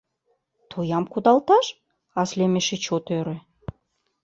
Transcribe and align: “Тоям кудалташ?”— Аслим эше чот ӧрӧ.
“Тоям 0.71 1.03
кудалташ?”— 1.11 1.65
Аслим 2.21 2.53
эше 2.59 2.77
чот 2.85 3.05
ӧрӧ. 3.17 3.37